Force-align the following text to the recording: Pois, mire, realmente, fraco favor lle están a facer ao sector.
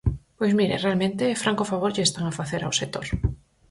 Pois, 0.37 0.51
mire, 0.59 0.81
realmente, 0.85 1.39
fraco 1.43 1.69
favor 1.71 1.91
lle 1.93 2.07
están 2.07 2.25
a 2.27 2.35
facer 2.39 2.61
ao 2.63 2.77
sector. 2.81 3.05